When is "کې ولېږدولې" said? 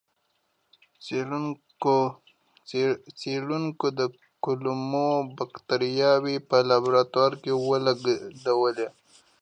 7.41-8.87